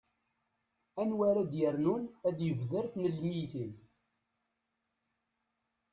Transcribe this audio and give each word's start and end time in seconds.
anwa 1.01 1.23
ara 1.31 1.43
d-yernun 1.51 2.03
ar 2.25 2.33
tebdart 2.39 2.93
n 2.97 3.03
lmeyytin 3.15 3.71